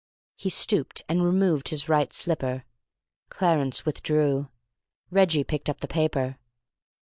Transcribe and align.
He 0.35 0.49
stooped 0.49 1.03
and 1.07 1.23
removed 1.23 1.69
his 1.69 1.87
right 1.87 2.11
slipper. 2.11 2.63
Clarence 3.29 3.85
withdrew. 3.85 4.49
Reggie 5.11 5.43
picked 5.43 5.69
up 5.69 5.81
the 5.81 5.87
paper. 5.87 6.39